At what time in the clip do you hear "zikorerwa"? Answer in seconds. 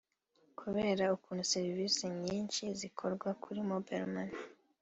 2.79-3.29